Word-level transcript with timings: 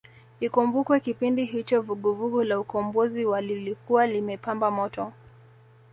Ikumbukwe 0.45 0.95
kipindi 1.05 1.45
hicho 1.45 1.81
vuguvugu 1.81 2.43
la 2.43 2.59
Ukombozi 2.59 3.25
wa 3.25 3.41
lilikuwa 3.41 4.07
limepamba 4.07 4.71
moto 4.71 5.13